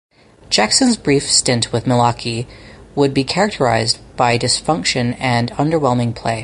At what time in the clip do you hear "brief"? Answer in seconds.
0.97-1.29